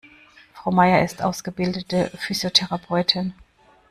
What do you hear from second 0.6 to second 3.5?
Maier ist ausgebildete Physiotherapeutin.